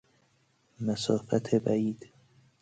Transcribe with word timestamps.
مسافت 0.79 1.55
بعید 1.55 2.09